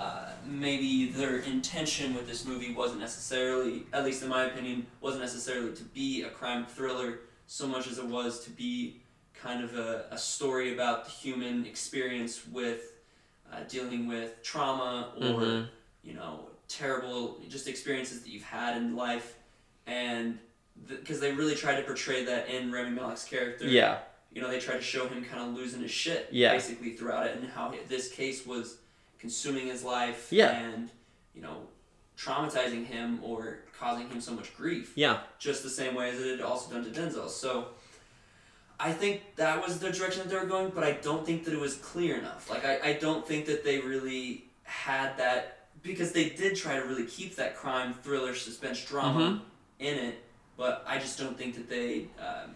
[0.00, 5.22] uh, maybe their intention with this movie wasn't necessarily, at least in my opinion, wasn't
[5.22, 9.00] necessarily to be a crime thriller so much as it was to be
[9.34, 12.92] kind of a, a story about the human experience with
[13.52, 15.68] uh, dealing with trauma or Mhm.
[16.02, 19.36] you know terrible just experiences that you've had in life,
[19.86, 20.38] and
[20.88, 23.66] because they really tried to portray that in Rami Malek's character.
[23.66, 23.98] Yeah.
[24.32, 26.52] You know, they tried to show him kind of losing his shit Yeah.
[26.52, 28.78] basically throughout it, and how this case was
[29.18, 30.28] consuming his life.
[30.32, 30.50] Yeah.
[30.50, 30.90] And
[31.34, 31.66] you know,
[32.18, 35.20] traumatizing him or causing him so much grief Yeah.
[35.38, 37.28] just the same way as it had also done to Denzel.
[37.28, 37.68] So
[38.78, 41.54] I think that was the direction that they were going, but I don't think that
[41.54, 42.48] it was clear enough.
[42.50, 46.82] Like I, I don't think that they really had that because they did try to
[46.84, 49.42] really keep that crime thriller suspense drama
[49.78, 50.22] in it,
[50.56, 52.06] but I just don't think that they.
[52.18, 52.50] Um,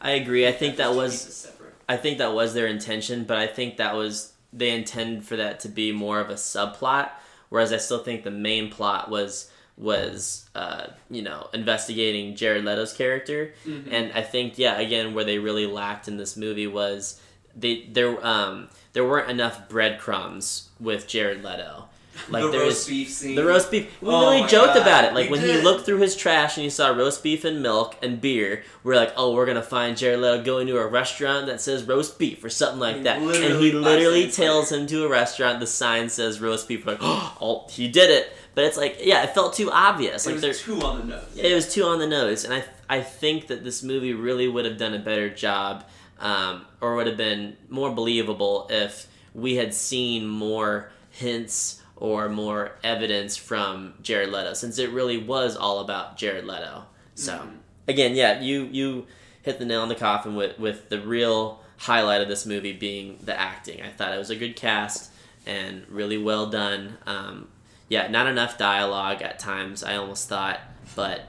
[0.00, 0.46] I agree.
[0.46, 1.74] I think that was keep it separate.
[1.88, 5.60] I think that was their intention, but I think that was they intended for that
[5.60, 7.10] to be more of a subplot.
[7.48, 12.92] Whereas I still think the main plot was was uh, you know investigating Jared Leto's
[12.94, 13.88] character, Mhm.
[13.92, 17.20] and I think yeah again where they really lacked in this movie was
[17.54, 21.88] they there um there weren't enough breadcrumbs with Jared Leto.
[22.28, 23.34] Like the there roast beef scene.
[23.34, 23.86] the roast beef.
[24.00, 25.14] We Oh my joked God, about it.
[25.14, 27.96] Like we when he looked through his trash and he saw roast beef and milk
[28.02, 31.60] and beer, we're like, oh, we're gonna find Jared Leto going to a restaurant that
[31.60, 33.18] says roast beef or something like that.
[33.20, 34.32] And he literally it.
[34.32, 35.60] tails him to a restaurant.
[35.60, 36.84] The sign says roast beef.
[36.86, 38.32] We're like, oh, he did it.
[38.54, 40.26] But it's like, yeah, it felt too obvious.
[40.26, 41.36] It Like there's there, too on the nose.
[41.36, 44.64] it was too on the nose, and I I think that this movie really would
[44.64, 45.84] have done a better job,
[46.18, 52.72] um, or would have been more believable if we had seen more hints or more
[52.84, 56.84] evidence from Jared Leto, since it really was all about Jared Leto.
[57.14, 57.56] So Mhm.
[57.88, 59.06] again, yeah, you you
[59.42, 63.18] hit the nail on the coffin with with the real highlight of this movie being
[63.22, 63.82] the acting.
[63.82, 65.10] I thought it was a good cast
[65.46, 66.98] and really well done.
[67.06, 67.48] Um,
[67.88, 69.84] yeah, not enough dialogue at times.
[69.84, 70.58] I almost thought,
[70.96, 71.22] but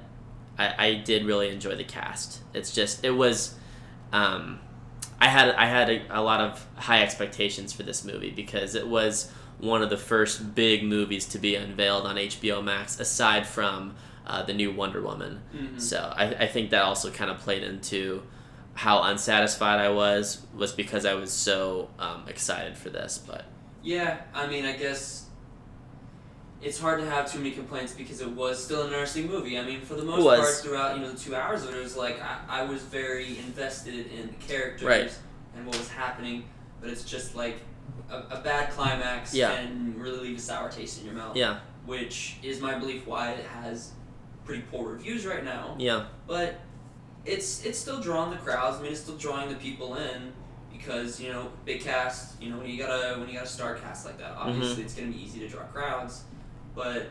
[0.58, 2.40] I, I did really enjoy the cast.
[2.54, 3.56] It's just it was.
[4.12, 4.60] Um,
[5.20, 8.88] I had I had a, a lot of high expectations for this movie because it
[8.88, 13.96] was one of the first big movies to be unveiled on HBO Max, aside from
[14.26, 15.42] uh, the new Wonder Woman.
[15.56, 15.80] Mhm.
[15.82, 18.24] So I, I think that also kind of played into
[18.76, 23.18] how unsatisfied I was was because I was so um, excited for this.
[23.18, 23.46] But
[23.82, 25.26] Yeah, I mean, I guess
[26.62, 29.58] it's hard to have too many complaints because it was still an interesting movie.
[29.60, 31.82] I mean, for the most part, throughout you know the two hours of it, it
[31.84, 35.18] was like I, I was very invested in the characters Right.
[35.56, 36.46] and what was happening.
[36.82, 37.58] But it's just like
[38.10, 39.52] a, a bad climax Yeah.
[39.52, 41.36] and really leave a sour taste in your mouth.
[41.36, 43.92] yeah, Which is my belief why it has
[44.46, 45.76] pretty poor reviews right now.
[45.78, 46.60] yeah, But
[47.26, 48.78] it's it's still drawing the crowds.
[48.80, 50.32] I mean, it's still drawing the people in
[50.72, 52.42] because you know big cast.
[52.42, 54.72] You know when you got a when you got a star cast like that, obviously
[54.76, 54.82] Mm-hmm.
[54.84, 56.24] it's gonna be easy to draw crowds.
[56.74, 57.08] But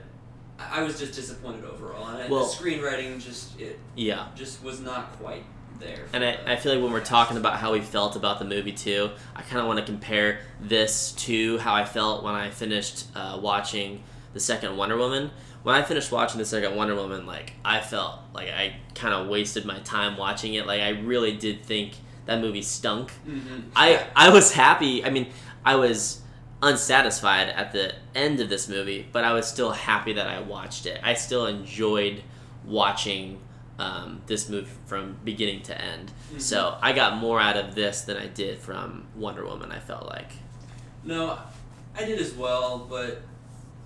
[0.58, 4.28] I I was just disappointed overall, and Well- the screenwriting just it yeah.
[4.34, 5.44] just was not quite
[5.78, 6.04] there.
[6.12, 8.72] And I, I feel like when we're talking about how we felt about the movie
[8.72, 13.06] too, I kind of want to compare this to how I felt when I finished
[13.14, 15.30] uh, watching the second Wonder Woman.
[15.62, 19.26] When I finished watching the second Wonder Woman, like I felt like I kind of
[19.28, 20.66] wasted my time watching it.
[20.66, 21.94] Like I really did think
[22.26, 23.12] that movie stunk.
[23.26, 23.64] Mhm.
[23.74, 25.04] I I was happy.
[25.04, 25.26] I mean,
[25.64, 26.20] I was
[26.62, 30.86] unsatisfied at the end of this movie, but I was still happy that I watched
[30.86, 31.00] it.
[31.02, 32.22] I still enjoyed
[32.64, 33.38] watching
[33.78, 36.12] um, this movie from beginning to end.
[36.34, 36.40] Mhm.
[36.40, 39.70] So I got more out of this than I did from Wonder Woman.
[39.72, 40.30] I felt like.
[41.04, 41.38] No,
[41.94, 43.22] I did as well, but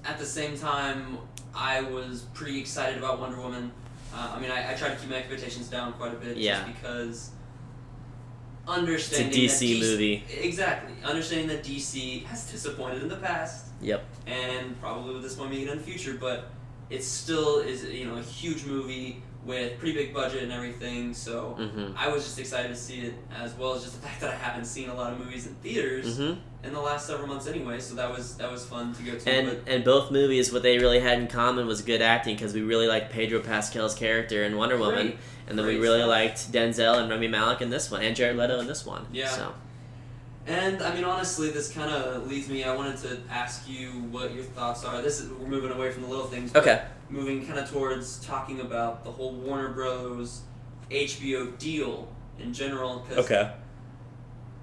[0.05, 1.19] at the same time,
[1.55, 3.73] I was pretty excited about Wonder Woman.
[4.15, 6.65] Uh, I mean, I, I tried to keep my expectations down quite a bit Yeah.
[6.65, 7.31] just because
[8.69, 10.25] understanding It's a that DC movie.
[10.41, 10.95] Exactly.
[11.05, 14.05] Understanding that DC has disappointed in the past Yep.
[14.27, 16.51] and probably with this one being in the future, but
[16.91, 21.15] it still is you know a huge movie with pretty big budget and everything.
[21.15, 21.95] So Mhm.
[21.97, 24.37] I was just excited to see it, as well as just the fact that I
[24.37, 26.37] haven't seen a lot of movies in theaters Mhm.
[26.63, 27.81] in the last several months anyway.
[27.81, 29.31] So that was that was fun to go to.
[29.31, 32.53] And but and both movies, what they really had in common was good acting because
[32.53, 35.19] we really liked Pedro Pascal's character in Wonder Woman, Great.
[35.49, 36.09] and then we really stuff.
[36.11, 39.07] liked Denzel and Rami Malek in this one, and Jared Leto in this one.
[39.11, 39.29] Yeah.
[39.29, 39.55] So
[40.47, 42.65] and I mean honestly, this kind of leads me.
[42.65, 45.01] I wanted to ask you what your thoughts are.
[45.03, 46.55] This is we're moving away from the little things.
[46.55, 46.83] okay.
[47.09, 50.43] Moving kind of towards talking about the whole Warner Bros.
[50.91, 53.07] HBO deal in general.
[53.13, 53.53] okay.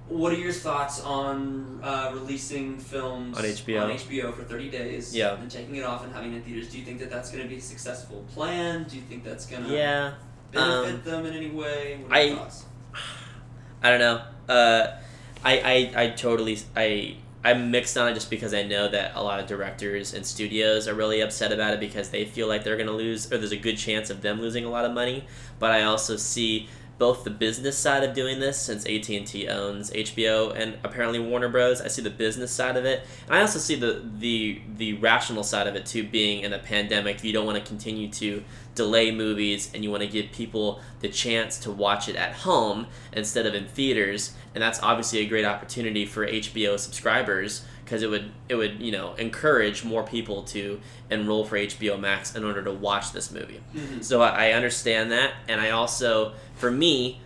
[0.10, 3.84] What are your thoughts on uh, releasing films On HBO?
[3.84, 5.36] on HBO for 30 days Yeah.
[5.36, 6.70] and taking it off and having it in theaters?
[6.70, 8.86] Do you think that that's going to be a successful plan?
[8.90, 10.14] Do you think that's going to Yeah.
[10.54, 12.00] benefit um, them in any way?
[12.08, 12.66] What are your I- thoughts?
[13.84, 14.22] I don't know.
[14.48, 14.98] Uh,
[15.44, 19.24] I, I, I totally I I'm mixed on it just because I know that a
[19.24, 22.78] lot of directors and studios are really upset about it because they feel like they're
[22.78, 25.26] gonna lose or there's a good chance of them losing a lot of money.
[25.60, 26.68] But I also see
[26.98, 31.82] both the business side of doing this since AT&T owns HBO and apparently Warner Bros.
[31.82, 33.06] I see the business side of it.
[33.28, 36.60] And I also see the the the rational side of it too being in a
[36.60, 38.44] pandemic you don't want to continue to
[38.76, 42.88] delay movies and you want to give people the chance to watch it at home
[43.12, 48.10] instead of in theaters and that's obviously a great opportunity for HBO subscribers because it
[48.10, 52.62] would it would you know encourage more people to enroll for HBO Max in order
[52.64, 53.62] to watch this movie.
[54.02, 57.22] So I, I understand that, and I also, for me,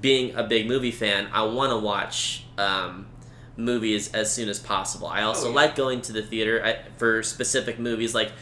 [0.00, 3.06] being a big movie fan, I want to watch um,
[3.56, 5.06] movies as soon as possible.
[5.08, 5.56] I also Oh, yeah.
[5.56, 8.32] like going to the theater I, for specific movies like.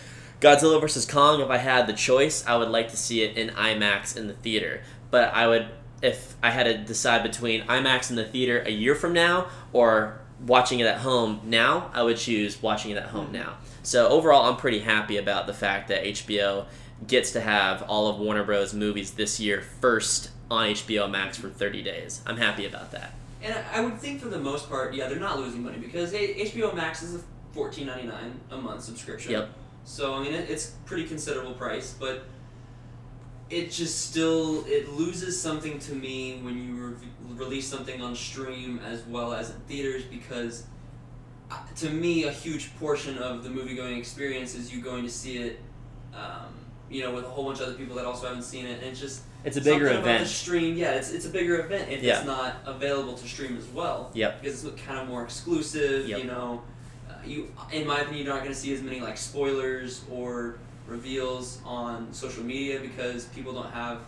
[0.41, 1.43] Godzilla vs Kong.
[1.43, 4.33] If I had the choice, I would like to see it in IMAX in the
[4.33, 4.81] theater.
[5.11, 5.69] But I would,
[6.01, 10.19] if I had to decide between IMAX in the theater a year from now or
[10.47, 13.35] watching it at home now, I would choose watching it at home mm-hmm.
[13.35, 13.57] now.
[13.83, 16.67] So overall, I'm pretty happy about the fact that HBO
[17.07, 18.75] gets to have all of Warner Bros.
[18.75, 22.23] movies this year first on HBO Max for 30 days.
[22.27, 23.15] I'm happy about that.
[23.43, 26.13] And I- I would think for the most part, yeah, they're not losing money because
[26.13, 27.21] HBO Max is a
[27.53, 29.33] fourteen ninety nine a month subscription.
[29.33, 29.49] Yep.
[29.85, 32.25] So I mean, it's pretty considerable price, but
[33.51, 38.81] it just still it loses something to me when you re- release something on stream
[38.87, 40.65] as well as in theaters because
[41.51, 45.11] uh, to me a huge portion of the movie going experience is you going to
[45.11, 45.61] see it.
[46.15, 46.55] Um,
[46.89, 48.89] you know, with a whole bunch of other people that also haven't seen it, and
[48.91, 50.29] it's just It's a bigger something about the event.
[50.29, 52.17] stream, yeah, it's, it's a bigger event if Yeah.
[52.19, 54.11] it's not available to stream as well.
[54.15, 54.43] Yep.
[54.43, 56.09] Because it's kind of more exclusive.
[56.09, 56.19] Yep.
[56.19, 56.63] You know,
[57.09, 60.59] uh, you in my opinion, you're not going to see as many like spoilers or
[60.91, 63.99] reveals on social media because people don't have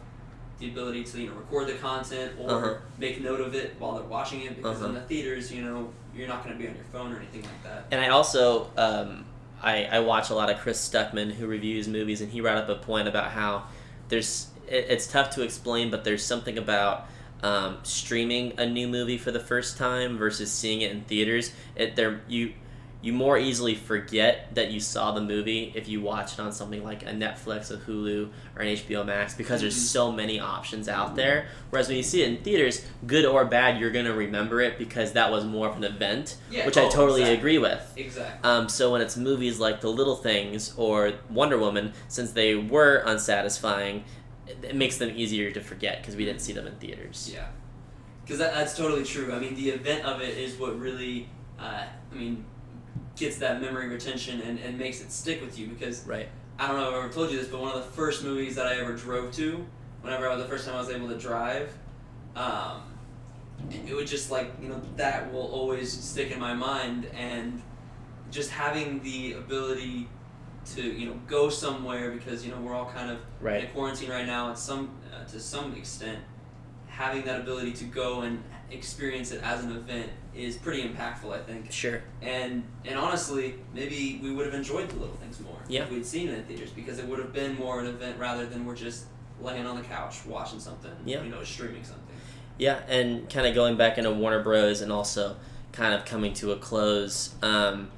[0.58, 2.74] the ability to you know record the content or Uh-huh.
[2.98, 4.94] make note of it while they're watching it because in Uh-huh.
[4.94, 7.62] the theaters, you know, you're not going to be on your phone or anything like
[7.64, 7.86] that.
[7.90, 9.24] And I also um,
[9.62, 12.68] I, I watch a lot of Chris Stuckman who reviews movies, and he brought up
[12.68, 13.64] a point about how
[14.08, 17.06] there's it, it's tough to explain, but there's something about
[17.42, 21.52] um, streaming a new movie for the first time versus seeing it in theaters.
[21.76, 22.52] It there you
[23.02, 26.84] you more easily forget that you saw the movie if you watch it on something
[26.84, 29.88] like a Netflix, a Hulu, or an HBO Max because there's Mhm.
[29.88, 31.46] so many options out there.
[31.70, 35.12] Whereas when you see it in theaters, good or bad, you're gonna remember it because
[35.14, 37.38] that was more of an event, Yeah, which I oh, totally exactly.
[37.38, 37.92] agree with.
[37.96, 38.48] Exactly.
[38.48, 43.02] Um, so when it's movies like The Little Things or Wonder Woman, since they were
[43.04, 44.04] unsatisfying,
[44.46, 47.30] it, it makes them easier to forget because we didn't see them in theaters.
[47.34, 47.46] Yeah,
[48.24, 49.32] because that, that's totally true.
[49.32, 51.28] I mean, the event of it is what really,
[51.58, 51.82] uh,
[52.12, 52.44] I mean,
[53.16, 55.66] gets that memory retention and, and makes it stick with you.
[55.68, 56.28] Because Right.
[56.58, 58.54] I don't know if I've ever told you this, but one of the first movies
[58.56, 59.64] that I ever drove to,
[60.00, 61.72] whenever I was the first time I was able to drive,
[62.36, 62.82] um,
[63.70, 67.62] it, would just like you know that will always stick in my mind and
[68.30, 70.08] just having the ability
[70.74, 73.64] to you know go somewhere because you know we're all kind of Right.
[73.64, 76.18] in quarantine right now at some uh, to some extent
[76.86, 78.42] having that ability to go and
[78.72, 82.00] experience it as an event is pretty impactful i think Sure.
[82.22, 85.82] and and honestly maybe we would have enjoyed the little things more Yeah.
[85.82, 88.46] if we'd seen it in theaters because it would have been more an event rather
[88.46, 89.04] than we're just
[89.40, 91.22] laying on the couch watching something Yeah.
[91.22, 92.02] you know streaming something
[92.58, 94.80] Yeah, and kind of going back into Warner Bros.
[94.82, 95.36] and also
[95.72, 97.34] kind of coming to a close.
[97.42, 97.90] Um,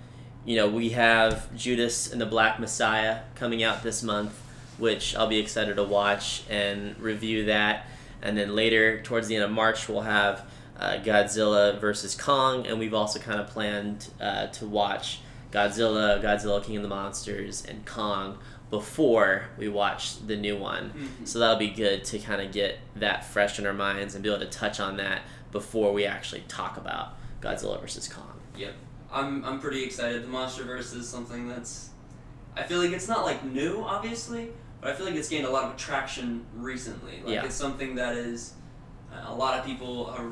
[0.46, 4.32] you know, we have Judas and the Black Messiah coming out this month,
[4.78, 7.86] which I'll be excited to watch and review that.
[8.22, 10.46] And then later, towards the end of March, we'll have
[10.84, 15.20] uh, Godzilla versus Kong, and we've also kind of planned uh, to watch
[15.50, 18.38] Godzilla, Godzilla King of the Monsters, and Kong
[18.70, 20.92] before we watch the new one.
[21.22, 21.28] Mhm.
[21.28, 24.28] So that'll be good to kind of get that fresh in our minds and be
[24.30, 25.22] able to touch on that
[25.52, 28.40] before we actually talk about Godzilla versus Kong.
[28.56, 28.74] Yep.
[29.12, 30.24] I'm I'm pretty excited.
[30.24, 31.90] The MonsterVerse is something that's
[32.56, 35.50] I feel like it's not like new, obviously, but I feel like it's gained a
[35.50, 37.20] lot of traction recently.
[37.24, 37.44] Like Yeah.
[37.44, 38.54] it's something that is
[39.12, 40.30] uh, a lot of people are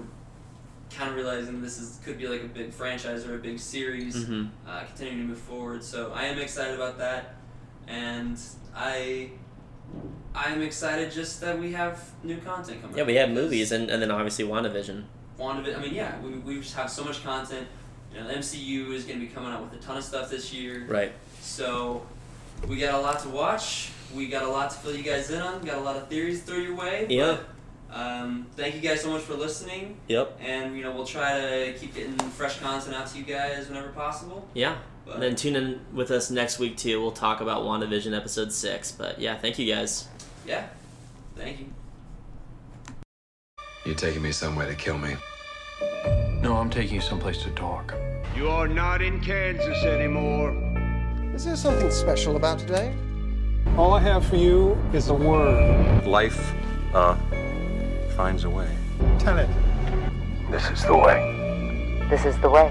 [0.97, 4.17] kind of realizing this is could be like a big franchise or a big series
[4.25, 4.47] Mm-hmm.
[4.69, 5.83] uh, continuing to move forward.
[5.83, 7.35] So I am excited about that,
[7.87, 8.39] and
[8.75, 9.31] I
[10.35, 12.97] I am excited just that we have new content coming.
[12.97, 15.05] Yeah, we have movies and, and then obviously WandaVision.
[15.39, 15.77] WandaVision.
[15.79, 17.67] I mean, yeah, we, we just have so much content.
[18.15, 20.31] You know, the MCU is going to be coming out with a ton of stuff
[20.31, 20.87] this year.
[20.89, 21.13] Right.
[21.41, 22.07] So
[22.69, 23.91] we got a lot to watch.
[24.15, 25.63] We got a lot to fill you guys in on.
[25.63, 27.07] Got a lot of theories to throw your way.
[27.11, 27.39] Yeah.
[27.93, 30.39] But, um, thank you guys so much for listening, Yep.
[30.43, 33.89] and you know we'll try to keep getting fresh content out to you guys whenever
[33.89, 34.49] possible.
[34.55, 34.77] Yeah.
[35.05, 37.01] But And then tune in with us next week too.
[37.01, 38.93] We'll talk about WandaVision episode six.
[38.93, 40.09] But yeah, thank you guys.
[40.47, 40.67] yeah,
[41.37, 41.67] thank you.
[43.85, 45.17] You're taking me somewhere to kill me.
[46.41, 47.95] No, I'm taking you someplace to talk.
[48.37, 50.53] You are not in Kansas anymore.
[51.35, 52.95] Is there something special about today?
[53.77, 56.07] All I have for you is a word.
[56.07, 56.53] Life,
[56.95, 57.17] uh,
[58.13, 58.69] finds a way.
[59.19, 59.49] Tell it.
[60.51, 62.07] This is the way.
[62.11, 62.71] This is the way.